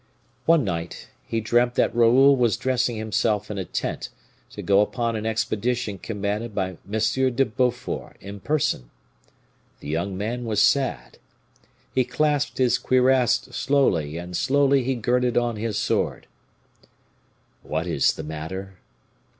[0.47, 4.09] One night, he dreamt that Raoul was dressing himself in a tent,
[4.49, 7.35] to go upon an expedition commanded by M.
[7.35, 8.89] de Beaufort in person.
[9.79, 11.19] The young man was sad;
[11.93, 16.25] he clasped his cuirass slowly, and slowly he girded on his sword.
[17.61, 18.79] "What is the matter?"